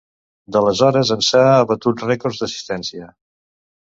D'aleshores 0.55 1.11
ençà 1.17 1.43
ha 1.49 1.61
batut 1.73 2.03
rècords 2.07 2.41
d'assistència. 2.41 3.11